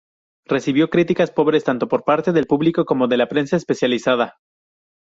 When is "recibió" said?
0.45-0.89